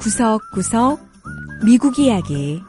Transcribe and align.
구석구석 0.00 1.00
미국 1.64 1.98
이야기 1.98 2.62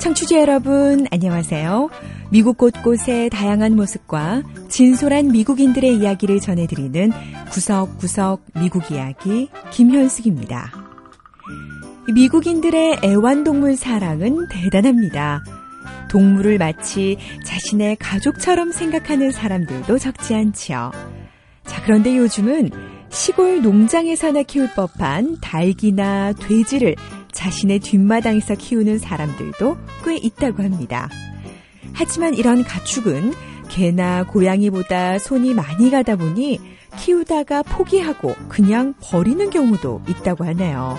청취자 0.00 0.40
여러분 0.40 1.06
안녕하세요. 1.10 1.90
미국 2.30 2.58
곳곳의 2.58 3.30
다양한 3.30 3.76
모습과 3.76 4.42
진솔한 4.68 5.28
미국인들의 5.28 5.96
이야기를 5.96 6.40
전해드리는 6.40 7.12
구석구석 7.50 8.44
미국 8.54 8.90
이야기 8.90 9.48
김현숙입니다. 9.70 10.72
미국인들의 12.12 13.00
애완동물 13.04 13.76
사랑은 13.76 14.48
대단합니다. 14.48 15.42
동물을 16.16 16.56
마치 16.56 17.18
자신의 17.44 17.96
가족처럼 17.96 18.72
생각하는 18.72 19.32
사람들도 19.32 19.98
적지 19.98 20.34
않지요. 20.34 20.90
자, 21.66 21.82
그런데 21.82 22.16
요즘은 22.16 22.70
시골 23.10 23.60
농장에서나 23.60 24.44
키울 24.44 24.70
법한 24.74 25.36
닭이나 25.42 26.32
돼지를 26.32 26.96
자신의 27.32 27.80
뒷마당에서 27.80 28.54
키우는 28.54 28.98
사람들도 28.98 29.76
꽤 30.06 30.16
있다고 30.16 30.62
합니다. 30.62 31.10
하지만 31.92 32.32
이런 32.32 32.64
가축은 32.64 33.34
개나 33.68 34.24
고양이보다 34.24 35.18
손이 35.18 35.52
많이 35.52 35.90
가다 35.90 36.16
보니 36.16 36.60
키우다가 36.96 37.62
포기하고 37.62 38.34
그냥 38.48 38.94
버리는 39.02 39.50
경우도 39.50 40.00
있다고 40.08 40.46
하네요. 40.46 40.96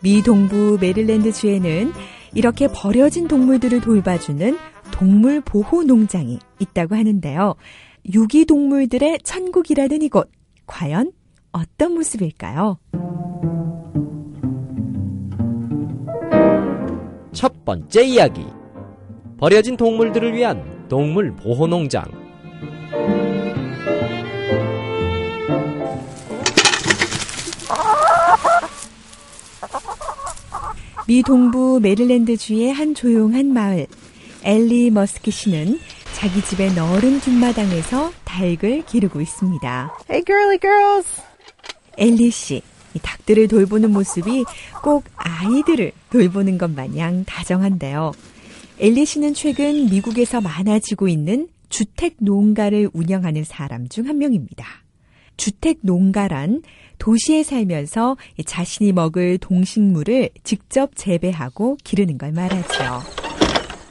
미 0.00 0.22
동부 0.22 0.76
메릴랜드 0.82 1.32
주에는 1.32 1.94
이렇게 2.34 2.68
버려진 2.68 3.28
동물들을 3.28 3.80
돌봐주는 3.80 4.56
동물 4.92 5.40
보호 5.40 5.82
농장이 5.82 6.38
있다고 6.58 6.94
하는데요. 6.94 7.54
유기동물들의 8.12 9.20
천국이라는 9.22 10.02
이곳. 10.02 10.30
과연 10.66 11.12
어떤 11.52 11.94
모습일까요? 11.94 12.78
첫 17.32 17.64
번째 17.64 18.04
이야기. 18.04 18.44
버려진 19.38 19.76
동물들을 19.76 20.34
위한 20.34 20.86
동물 20.88 21.34
보호 21.36 21.66
농장. 21.66 22.17
미 31.08 31.22
동부 31.22 31.80
메릴랜드주의 31.80 32.70
한 32.70 32.94
조용한 32.94 33.50
마을. 33.50 33.86
엘리 34.44 34.90
머스키 34.90 35.30
씨는 35.30 35.78
자기 36.14 36.42
집의 36.42 36.74
넓은 36.74 37.20
뒷마당에서 37.20 38.12
닭을 38.26 38.84
기르고 38.84 39.22
있습니다. 39.22 39.90
Hey, 40.10 40.22
girly 40.22 40.58
girls. 40.60 41.22
엘리 41.96 42.30
씨, 42.30 42.60
이 42.92 42.98
닭들을 43.00 43.48
돌보는 43.48 43.90
모습이 43.90 44.44
꼭 44.82 45.04
아이들을 45.16 45.92
돌보는 46.10 46.58
것 46.58 46.70
마냥 46.72 47.24
다정한데요. 47.24 48.12
엘리 48.78 49.06
씨는 49.06 49.32
최근 49.32 49.88
미국에서 49.88 50.42
많아지고 50.42 51.08
있는 51.08 51.48
주택 51.70 52.16
농가를 52.18 52.90
운영하는 52.92 53.44
사람 53.44 53.88
중 53.88 54.06
한 54.06 54.18
명입니다. 54.18 54.66
주택 55.38 55.78
농가란 55.80 56.60
도시에 56.98 57.42
살면서 57.42 58.16
자신이 58.44 58.92
먹을 58.92 59.38
동식물을 59.38 60.30
직접 60.44 60.90
재배하고 60.94 61.76
기르는 61.82 62.18
걸 62.18 62.32
말하죠. 62.32 63.02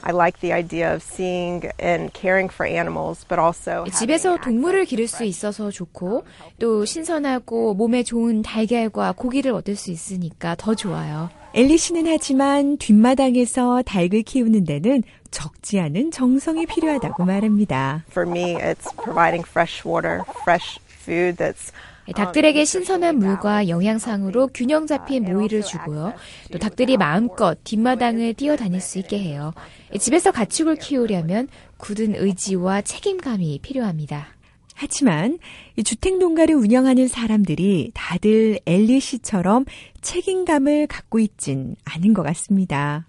I 0.08 0.14
like 0.14 0.40
the 0.40 0.54
idea 0.54 0.94
of 0.94 1.02
seeing 1.02 1.68
and 1.78 2.10
caring 2.14 2.50
for 2.50 2.66
animals, 2.66 3.26
but 3.28 3.38
also 3.38 3.84
집에서 3.92 4.38
동물을 4.38 4.86
기를 4.86 5.06
수 5.06 5.22
있어서 5.24 5.70
좋고 5.70 6.24
또 6.58 6.86
신선하고 6.86 7.74
몸에 7.74 8.02
좋은 8.02 8.40
달걀과 8.40 9.12
고기를 9.12 9.52
얻을 9.52 9.76
수 9.76 9.90
있으니까 9.90 10.54
더 10.54 10.74
좋아요. 10.74 11.28
엘리 11.52 11.76
씨는 11.76 12.06
하지만 12.06 12.78
뒷마당에서 12.78 13.82
닭을 13.82 14.22
키우는 14.22 14.64
데는 14.64 15.02
적지 15.30 15.78
않은 15.80 16.10
정성이 16.10 16.64
필요하다고 16.64 17.24
말합니다. 17.24 18.04
For 18.10 18.26
me, 18.26 18.54
it's 18.54 18.90
providing 19.02 19.46
fresh 19.46 19.86
water, 19.86 20.22
fresh 20.42 20.78
food 21.02 21.36
that's 21.36 21.70
예, 21.70 21.97
닭들에게 22.12 22.64
신선한 22.64 23.18
물과 23.18 23.68
영양상으로 23.68 24.48
균형 24.54 24.86
잡힌 24.86 25.24
모이를 25.24 25.62
주고요. 25.62 26.14
또 26.50 26.58
닭들이 26.58 26.96
마음껏 26.96 27.58
뒷마당을 27.64 28.34
뛰어다닐 28.34 28.80
수 28.80 28.98
있게 28.98 29.18
해요. 29.18 29.52
예, 29.94 29.98
집에서 29.98 30.30
가축을 30.30 30.76
키우려면 30.76 31.48
굳은 31.76 32.14
의지와 32.16 32.82
책임감이 32.82 33.60
필요합니다. 33.62 34.28
하지만 34.74 35.38
이 35.76 35.82
주택 35.82 36.18
농가를 36.18 36.54
운영하는 36.54 37.08
사람들이 37.08 37.90
다들 37.94 38.60
엘리 38.64 39.00
씨처럼 39.00 39.64
책임감을 40.02 40.86
갖고 40.86 41.18
있진 41.18 41.74
않은 41.84 42.14
것 42.14 42.22
같습니다. 42.22 43.04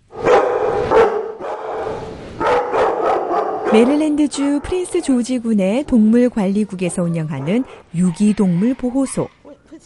메릴랜드주 3.71 4.61
프린스 4.63 5.03
조지군의 5.03 5.83
동물관리국에서 5.83 7.03
운영하는 7.03 7.63
유기동물 7.93 8.73
보호소 8.73 9.29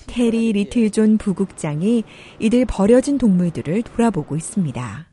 테리 0.07 0.53
리틀존 0.53 1.17
부국장이 1.17 2.05
이들 2.39 2.66
버려진 2.66 3.17
동물들을 3.17 3.81
돌아보고 3.83 4.38
있습니다. 4.38 5.07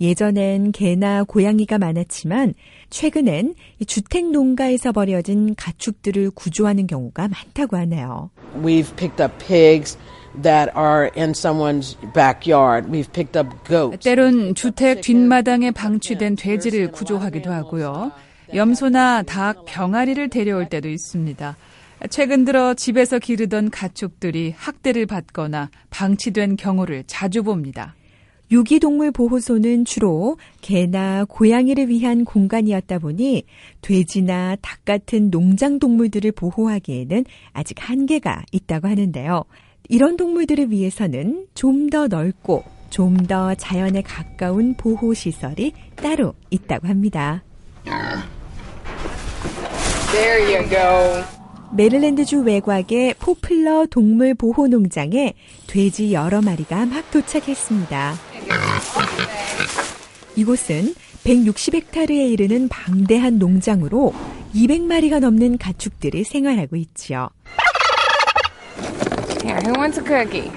예전엔 0.00 0.72
개나 0.72 1.24
고양이가 1.24 1.76
많았지만 1.76 2.54
최근엔 2.88 3.54
이 3.78 3.84
주택 3.84 4.30
농가에서 4.30 4.92
버려진 4.92 5.54
가축들을 5.54 6.30
구조하는 6.30 6.86
경우가 6.86 7.28
많다고 7.28 7.76
하네요. 7.76 8.30
We've 8.62 8.96
picked 8.96 9.22
up 9.22 9.34
pigs 9.44 9.98
that 10.42 10.70
are 10.76 11.10
in 11.16 11.30
someone's 11.30 11.96
backyard. 12.12 12.88
We've 12.90 13.12
picked 13.12 13.36
up 13.38 13.48
goats. 13.64 14.04
때론 14.04 14.54
주택 14.54 15.00
뒷마당에 15.00 15.70
방치된 15.70 16.36
돼지를 16.36 16.92
구조하기도 16.92 17.50
하고요. 17.50 18.12
염소나 18.54 19.22
닭, 19.24 19.64
병아리를 19.66 20.28
데려올 20.30 20.68
때도 20.68 20.88
있습니다. 20.88 21.56
최근 22.10 22.44
들어 22.44 22.74
집에서 22.74 23.18
기르던 23.18 23.70
가축들이 23.70 24.54
학대를 24.56 25.06
받거나 25.06 25.70
방치된 25.90 26.56
경우를 26.56 27.04
자주 27.06 27.42
봅니다. 27.42 27.94
유기동물 28.50 29.10
보호소는 29.10 29.84
주로 29.84 30.38
개나 30.62 31.26
고양이를 31.28 31.88
위한 31.88 32.24
공간이었다 32.24 32.98
보니 32.98 33.44
돼지나 33.82 34.56
닭 34.62 34.84
같은 34.86 35.30
농장 35.30 35.78
동물들을 35.78 36.32
보호하기에는 36.32 37.24
아직 37.52 37.76
한계가 37.78 38.44
있다고 38.52 38.88
하는데요. 38.88 39.44
이런 39.88 40.16
동물들을 40.16 40.70
위해서는 40.70 41.46
좀 41.54 41.88
더 41.90 42.06
넓고 42.06 42.64
좀 42.90 43.26
더 43.26 43.54
자연에 43.54 44.02
가까운 44.02 44.74
보호 44.74 45.14
시설이 45.14 45.72
따로 45.96 46.34
있다고 46.50 46.86
합니다. 46.88 47.42
메릴랜드주 51.76 52.40
외곽의 52.40 53.14
포플러 53.18 53.86
동물 53.90 54.34
보호 54.34 54.66
농장에 54.68 55.34
돼지 55.66 56.12
여러 56.14 56.40
마리가 56.40 56.86
막 56.86 57.10
도착했습니다. 57.10 58.14
이곳은 60.36 60.94
160헥타르에 61.24 62.30
이르는 62.30 62.68
방대한 62.68 63.38
농장으로 63.38 64.14
200마리가 64.54 65.20
넘는 65.20 65.58
가축들이 65.58 66.24
생활하고 66.24 66.76
있지요. 66.76 67.28
Here, 69.48 69.62
who 69.64 69.72
wants 69.80 69.98
a 69.98 70.04
cookie? 70.04 70.52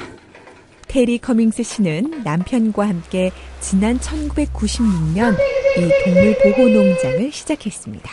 테리 0.90 1.18
커밍스 1.18 1.64
씨는 1.64 2.24
남편과 2.26 2.90
함께 2.90 3.32
지난 3.62 3.98
1996년 3.98 5.34
이 5.78 6.04
동물 6.04 6.38
보호 6.44 6.68
농장을 6.68 7.32
시작했습니다. 7.32 8.12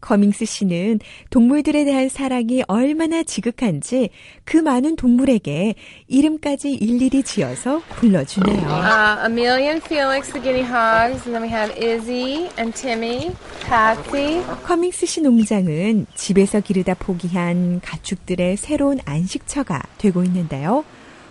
커밍스 0.00 0.44
씨는 0.44 1.00
동물들에 1.30 1.84
대한 1.84 2.08
사랑이 2.08 2.62
얼마나 2.68 3.22
지극한지 3.22 4.10
그 4.44 4.56
많은 4.56 4.96
동물에게 4.96 5.74
이름까지 6.08 6.72
일일이 6.72 7.22
지어서 7.22 7.80
불러주네요. 7.96 8.60
Uh, 8.60 9.24
Amelia 9.24 9.70
and 9.70 9.84
Felix, 9.84 10.32
the 10.32 10.40
guinea 10.40 10.64
hogs, 10.64 11.26
and 11.26 11.34
then 11.34 11.42
we 11.42 11.48
have 11.48 11.70
Izzy 11.76 12.48
and 12.58 12.74
Timmy, 12.74 13.30
Patsy. 13.66 14.42
커밍스 14.64 15.06
씨 15.06 15.20
농장은 15.20 16.06
집에서 16.14 16.60
기르다 16.60 16.94
포기한 16.94 17.80
가축들의 17.80 18.56
새로운 18.56 18.98
안식처가 19.04 19.82
되고 19.98 20.24
있는데요. 20.24 20.84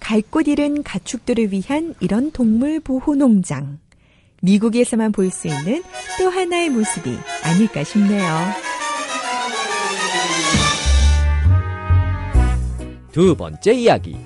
갈 0.00 0.22
곳 0.30 0.48
잃은 0.48 0.82
가축들을 0.82 1.52
위한 1.52 1.94
이런 2.00 2.32
동물보호농장. 2.32 3.78
미국에서만 4.42 5.12
볼 5.12 5.30
수 5.30 5.46
있는 5.46 5.82
또 6.18 6.28
하나의 6.28 6.70
모습이 6.70 7.16
아닐까 7.44 7.84
싶네요. 7.84 8.24
두 13.12 13.36
번째 13.36 13.72
이야기. 13.74 14.16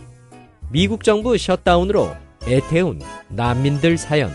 미국 0.68 1.04
정부 1.04 1.38
셧다운으로 1.38 2.10
애태운 2.48 3.00
난민들 3.28 3.96
사연. 3.96 4.32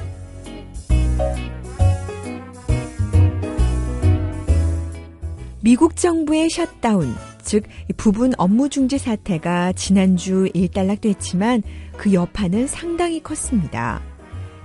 미국 5.60 5.96
정부의 5.98 6.50
셧다운, 6.50 7.14
즉 7.44 7.64
부분 7.98 8.32
업무 8.38 8.70
중지 8.70 8.98
사태가 8.98 9.74
지난주 9.74 10.50
일단락됐지만 10.54 11.64
그 11.98 12.14
여파는 12.14 12.66
상당히 12.66 13.22
컸습니다. 13.22 14.02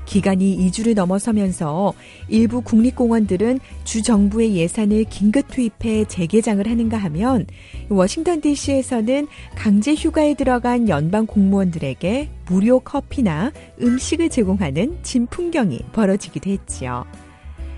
기간이 0.06 0.56
2주를 0.70 0.94
넘어서면서 0.94 1.92
일부 2.28 2.62
국립공원들은 2.62 3.60
주 3.84 4.02
정부의 4.02 4.56
예산을 4.56 5.04
긴급 5.04 5.48
투입해 5.48 6.06
재개장을 6.06 6.66
하는가 6.66 6.96
하면 6.96 7.46
워싱턴 7.88 8.40
DC에서는 8.40 9.26
강제 9.54 9.94
휴가에 9.94 10.34
들어간 10.34 10.88
연방 10.88 11.26
공무원들에게 11.26 12.30
무료 12.46 12.80
커피나 12.80 13.52
음식을 13.82 14.30
제공하는 14.30 14.98
진풍경이 15.02 15.80
벌어지기도 15.92 16.50
했지요. 16.50 17.04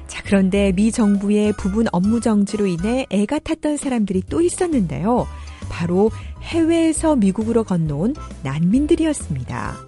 자, 0.06 0.22
그런데 0.24 0.72
미 0.72 0.90
정부의 0.90 1.52
부분 1.58 1.86
업무 1.92 2.20
정지로 2.20 2.66
인해 2.66 3.06
애가 3.10 3.40
탔던 3.40 3.76
사람들이 3.76 4.22
또 4.28 4.40
있었는데요. 4.40 5.26
바로 5.68 6.10
해외에서 6.42 7.16
미국으로 7.16 7.64
건너온 7.64 8.14
난민들이었습니다. 8.42 9.87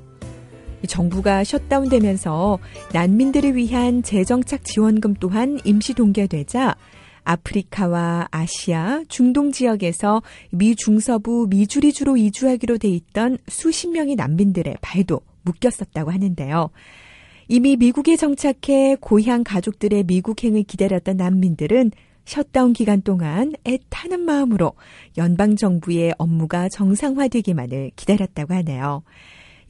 정부가 0.86 1.44
셧다운되면서 1.44 2.58
난민들을 2.92 3.56
위한 3.56 4.02
재정착 4.02 4.64
지원금 4.64 5.14
또한 5.14 5.58
임시 5.64 5.94
동결되자 5.94 6.76
아프리카와 7.24 8.28
아시아, 8.30 9.02
중동 9.08 9.52
지역에서 9.52 10.22
미 10.50 10.74
중서부 10.74 11.46
미주리주로 11.50 12.16
이주하기로 12.16 12.78
돼 12.78 12.88
있던 12.88 13.38
수십 13.48 13.88
명의 13.88 14.16
난민들의 14.16 14.76
발도 14.80 15.20
묶였었다고 15.42 16.10
하는데요. 16.10 16.70
이미 17.48 17.76
미국에 17.76 18.16
정착해 18.16 18.96
고향 19.00 19.44
가족들의 19.44 20.04
미국행을 20.04 20.62
기다렸던 20.62 21.16
난민들은 21.16 21.90
셧다운 22.24 22.72
기간 22.72 23.02
동안 23.02 23.52
애타는 23.64 24.20
마음으로 24.20 24.72
연방정부의 25.16 26.14
업무가 26.18 26.68
정상화되기만을 26.68 27.90
기다렸다고 27.96 28.54
하네요. 28.54 29.02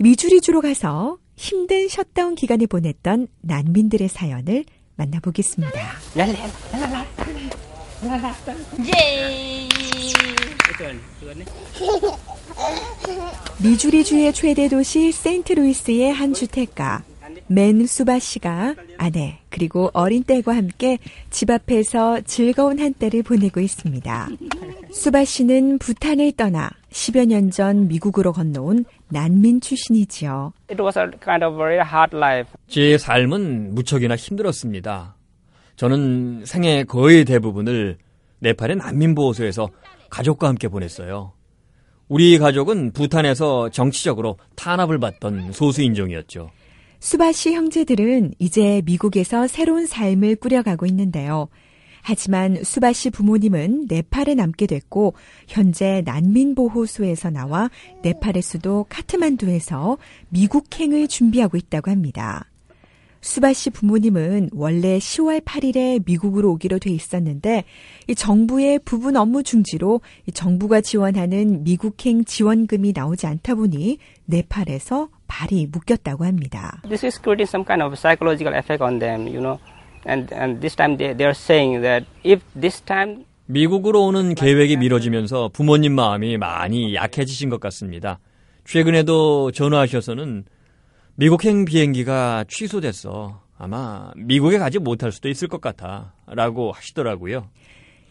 미주리주로 0.03 0.63
가서 0.63 1.19
힘든 1.37 1.87
셧다운 1.87 2.35
기간을 2.35 2.69
보냈던 2.69 3.29
난민들의 3.43 4.09
사연을 4.09 4.65
만나보겠습니다. 4.97 5.79
미주리주의 13.59 14.33
최대 14.33 14.69
도시 14.69 15.13
세인트루이스의 15.13 16.15
한 16.15 16.33
주택가 16.33 17.03
맨 17.51 17.85
수바 17.85 18.21
씨가 18.21 18.77
아내 18.97 19.41
그리고 19.49 19.91
어린 19.93 20.23
딸과 20.23 20.55
함께 20.55 20.99
집 21.31 21.51
앞에서 21.51 22.21
즐거운 22.21 22.79
한때를 22.79 23.25
보내고 23.25 23.59
있습니다. 23.59 24.29
수바 24.93 25.25
씨는 25.25 25.79
부탄을 25.79 26.31
떠나 26.37 26.71
10여 26.91 27.27
년 27.27 27.51
전 27.51 27.89
미국으로 27.89 28.33
건너온 28.33 28.85
난민 29.09 29.61
출신이지요. 29.61 30.53
Kind 30.69 31.45
of 31.45 31.59
제 32.69 32.97
삶은 32.97 33.75
무척이나 33.75 34.15
힘들었습니다. 34.15 35.17
저는 35.75 36.45
생애 36.45 36.85
거의 36.85 37.25
대부분을 37.25 37.99
네팔의 38.39 38.77
난민보호소에서 38.77 39.71
가족과 40.09 40.47
함께 40.47 40.69
보냈어요. 40.69 41.33
우리 42.07 42.39
가족은 42.39 42.93
부탄에서 42.93 43.71
정치적으로 43.71 44.39
탄압을 44.55 45.01
받던 45.01 45.51
소수인종이었죠. 45.51 46.51
수바씨 47.01 47.55
형제들은 47.55 48.35
이제 48.39 48.83
미국에서 48.85 49.47
새로운 49.47 49.87
삶을 49.87 50.37
꾸려가고 50.37 50.85
있는데요. 50.87 51.49
하지만 52.03 52.63
수바씨 52.63 53.11
부모님은 53.11 53.87
네팔에 53.89 54.35
남게 54.35 54.67
됐고 54.67 55.15
현재 55.49 56.03
난민보호소에서 56.05 57.31
나와 57.31 57.71
네팔의 58.03 58.43
수도 58.43 58.85
카트만두에서 58.91 59.97
미국행을 60.29 61.09
준비하고 61.09 61.57
있다고 61.57 61.91
합니다. 61.91 62.47
수바씨 63.23 63.71
부모님은 63.71 64.51
원래 64.53 64.99
10월 64.99 65.43
8일에 65.43 66.03
미국으로 66.07 66.53
오기로 66.53 66.79
돼 66.79 66.91
있었는데 66.91 67.65
정부의 68.17 68.79
부분 68.85 69.17
업무 69.17 69.43
중지로 69.43 70.01
정부가 70.33 70.81
지원하는 70.81 71.65
미국행 71.65 72.25
지원금이 72.25 72.93
나오지 72.95 73.27
않다 73.27 73.55
보니 73.55 73.99
네팔에서 74.25 75.09
발이 75.41 75.69
묶였다고 75.73 76.25
합니다. 76.25 76.81
This 76.83 77.07
is 77.07 77.19
creating 77.19 77.49
some 77.49 77.65
kind 77.65 77.83
of 77.83 77.95
psychological 77.97 78.55
effect 78.55 78.83
on 78.83 78.99
them, 78.99 79.27
you 79.27 79.41
know. 79.41 79.59
And, 80.07 80.33
and 80.35 80.61
this 80.61 80.77
time 80.77 80.97
they, 80.97 81.15
they 81.15 81.25
are 81.25 81.37
saying 81.37 81.83
that 81.83 82.07
if 82.25 82.43
this 82.59 82.81
time 82.83 83.25
미국으로 83.47 84.07
오는 84.07 84.35
계획이 84.35 84.77
미뤄지면서 84.77 85.51
부모님 85.53 85.95
마음이 85.95 86.37
많이 86.37 86.95
약해지신 86.95 87.49
것 87.49 87.59
같습니다. 87.61 88.21
최근에도 88.65 89.51
전화하셔서는 89.51 90.45
미국행 91.17 91.65
비행기가 91.65 92.45
취소됐어. 92.47 93.41
아마 93.59 94.13
미국에 94.17 94.59
가지 94.59 94.79
못할 94.79 95.11
수도 95.11 95.29
있을 95.29 95.49
것 95.49 95.61
같아. 95.61 96.13
라고 96.27 96.71
하시더라고요. 96.73 97.49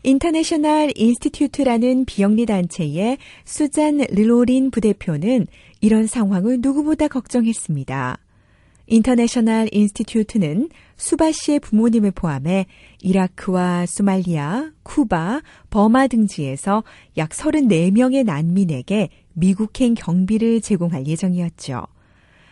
International 0.04 0.92
Institute라는 0.96 2.06
비영리 2.06 2.46
단체의 2.46 3.18
수잔 3.44 3.98
릴로린 4.10 4.72
부대표는 4.72 5.48
이런 5.82 6.08
상황을 6.08 6.60
누구보다 6.62 7.08
걱정했습니다. 7.08 8.18
International 8.88 9.70
Institute는 9.72 10.70
수바 10.98 11.32
씨의 11.32 11.60
부모님을 11.60 12.12
포함해 12.12 12.66
이라크와 13.02 13.86
소말리아, 13.86 14.72
쿠바, 14.84 15.42
버마 15.70 16.08
등지에서 16.08 16.84
약 17.18 17.30
34명의 17.30 18.26
난민에게 18.26 19.10
미국행 19.34 19.94
경비를 19.94 20.62
제공할 20.62 21.06
예정이었죠. 21.06 21.86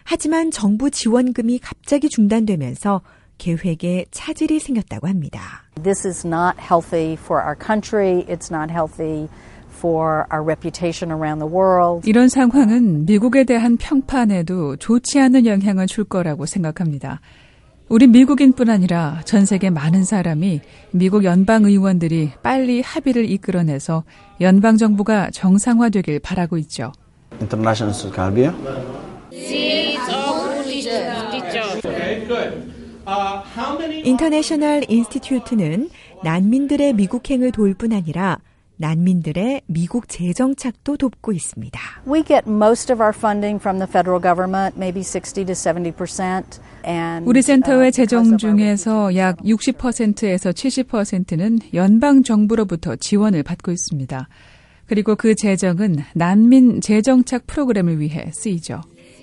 하지만 0.04 0.52
정부 0.52 0.92
지원금이 0.92 1.60
갑자기 1.60 2.08
중단되면서 2.08 3.02
계획에 3.40 4.06
차질이 4.12 4.60
생겼다고 4.60 5.08
합니다. 5.08 5.66
This 5.84 6.08
is 6.08 6.26
not 6.26 6.58
healthy 6.60 7.14
for 7.14 7.44
our 7.44 7.58
country. 7.58 8.26
It's 8.28 8.52
not 8.54 8.72
healthy 8.72 9.28
for 9.78 10.26
our 10.32 10.44
reputation 10.44 11.12
around 11.12 11.40
the 11.40 11.54
world. 11.54 12.08
이런 12.10 12.30
상황은 12.30 13.06
미국에 13.06 13.44
대한 13.44 13.78
평판에도 13.78 14.78
좋지 14.78 15.20
않은 15.20 15.46
영향을 15.46 15.88
줄 15.88 16.04
거라고 16.04 16.46
생각합니다. 16.46 17.22
우리 17.90 18.08
미국인뿐 18.08 18.70
아니라 18.70 19.22
전 19.24 19.46
세계 19.46 19.70
많은 19.70 20.04
사람이 20.04 20.60
미국 20.92 21.24
연방 21.24 21.64
의원들이 21.64 22.32
빨리 22.44 22.82
합의를 22.82 23.30
이끌어내서 23.32 24.04
연방 24.42 24.76
정부가 24.76 25.30
정상화되길 25.32 26.20
바라고 26.20 26.58
있죠. 26.58 26.92
인터내셔널 34.04 34.84
인스티튜트는 34.90 35.90
난민들의 36.26 36.94
미국행을 36.94 37.52
도울 37.54 37.74
뿐 37.74 37.94
아니라 37.94 38.40
난민들의 38.78 39.62
미국 39.66 40.08
재정착도 40.08 40.98
돕고 40.98 41.32
있습니다. 41.32 41.80
We 42.08 42.24
get 42.24 42.44
most 42.48 42.92
of 42.92 43.02
our 43.02 43.14
funding 43.16 43.60
from 43.60 43.80
the 43.80 43.90
federal 43.90 44.22
government, 44.22 44.78
maybe 44.78 45.02
60 45.02 45.46
to 45.46 45.54
70%. 45.54 46.60
And, 46.86 47.28
우리 47.28 47.42
센터의 47.42 47.92
재정 47.92 48.38
중에서 48.38 49.16
약 49.16 49.38
60%에서 49.38 50.52
70%는 50.52 51.60
연방 51.74 52.24
정부로부터 52.24 52.96
지원을 52.96 53.44
받고 53.44 53.72
있습니다. 53.72 54.30
그리고 54.86 55.16
그 55.16 55.36
재정은 55.36 55.98
난민 56.14 56.80
재정착 56.82 57.46
프로그램을 57.48 58.00
위해 58.00 58.32
쓰이죠. 58.34 58.82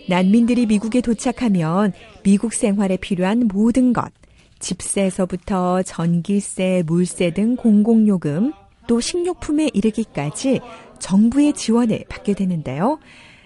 난민들이 0.08 0.66
미국에 0.66 1.00
도착하면 1.00 1.92
미국 2.22 2.52
생활에 2.52 2.98
필요한 2.98 3.48
모든 3.48 3.94
것, 3.94 4.12
집세에서부터 4.58 5.82
전기세, 5.82 6.82
물세 6.86 7.32
등 7.32 7.56
공공요금, 7.56 8.52
또 8.86 9.00
식료품에 9.00 9.70
이르기까지 9.72 10.60
정부의 10.98 11.52
지원을 11.52 12.04
받게 12.08 12.34
되는데요. 12.34 12.98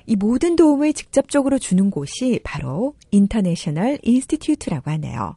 이 0.06 0.16
모든 0.16 0.56
도움을 0.56 0.92
직접적으로 0.94 1.58
주는 1.58 1.90
곳이 1.90 2.40
바로 2.42 2.94
인터내셔널 3.10 3.98
인스티튜트라고 4.02 4.90
하네요. 4.92 5.36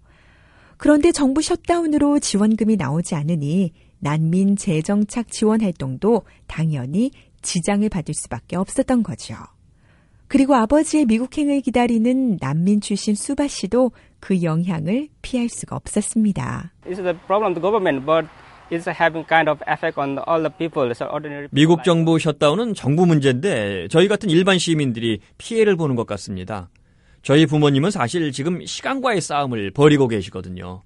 그런데 0.78 1.12
정부 1.12 1.42
셧다운으로 1.42 2.20
지원금이 2.20 2.78
나오지 2.78 3.16
않으니 3.16 3.74
난민 4.00 4.56
재정착 4.56 5.30
지원 5.30 5.62
활동도 5.62 6.24
당연히 6.48 7.12
지장을 7.42 7.88
받을 7.90 8.14
수밖에 8.14 8.56
없었던 8.56 9.04
거죠. 9.04 9.36
그리고 10.28 10.56
아버지의 10.56 11.06
미국행을 11.06 11.60
기다리는 11.62 12.38
난민 12.40 12.80
출신 12.80 13.14
수바 13.14 13.48
씨도 13.48 13.92
그 14.22 14.42
영향을 14.44 15.10
피할 15.22 15.50
수가 15.50 15.76
없었습니다. 15.76 16.72
미국 21.52 21.84
정부 21.84 22.18
셧다운은 22.18 22.74
정부 22.74 23.06
문제인데 23.06 23.88
저희 23.90 24.08
같은 24.08 24.30
일반 24.30 24.58
시민들이 24.58 25.20
피해를 25.38 25.76
보는 25.76 25.96
것 25.96 26.08
같습니다. 26.08 26.70
저희 27.22 27.46
부모님은 27.46 27.92
사실 27.92 28.32
지금 28.32 28.66
시간과의 28.66 29.22
싸움을 29.22 29.72
벌이고 29.72 30.08
계시거든요. 30.08 30.82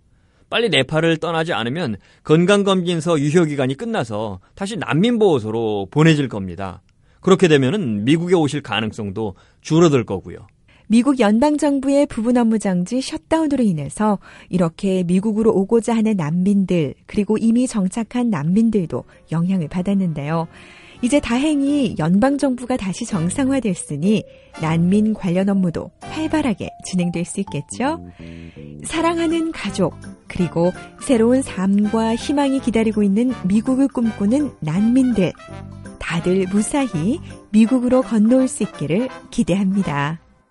빨리 0.49 0.69
네팔을 0.69 1.17
떠나지 1.17 1.53
않으면 1.53 1.97
건강검진서 2.23 3.19
유효기간이 3.19 3.75
끝나서 3.75 4.39
다시 4.55 4.77
난민보호소로 4.77 5.87
보내질 5.91 6.27
겁니다. 6.27 6.81
그렇게 7.21 7.47
되면은 7.47 8.03
미국에 8.03 8.35
오실 8.35 8.61
가능성도 8.61 9.35
줄어들 9.61 10.05
거고요. 10.05 10.47
미국 10.87 11.19
연방정부의 11.19 12.05
부분 12.05 12.37
업무 12.37 12.59
정지 12.59 13.01
셧다운으로 13.01 13.63
인해서 13.63 14.19
이렇게 14.49 15.03
미국으로 15.03 15.51
오고자 15.51 15.95
하는 15.95 16.15
난민들, 16.15 16.93
그리고 17.07 17.37
이미 17.37 17.67
정착한 17.67 18.29
난민들도 18.29 19.03
영향을 19.31 19.67
받았는데요. 19.67 20.47
이제 21.01 21.19
다행히 21.19 21.95
연방정부가 21.99 22.77
다시 22.77 23.05
정상화됐으니 23.05 24.23
난민 24.61 25.13
관련 25.13 25.49
업무도 25.49 25.91
활발하게 26.01 26.69
진행될 26.85 27.25
수 27.25 27.41
있겠죠? 27.41 27.99
사랑하는 28.85 29.51
가족, 29.51 29.95
그리고 30.27 30.71
새로운 31.01 31.41
삶과 31.41 32.15
희망이 32.15 32.59
기다리고 32.61 33.03
있는 33.03 33.33
미국을 33.45 33.87
꿈꾸는 33.87 34.51
난민들. 34.61 35.33
다들 35.99 36.45
무사히 36.51 37.19
미국으로 37.51 38.01
건너올 38.01 38.47
수 38.47 38.63
있기를 38.63 39.09
기대합니다. 39.31 40.19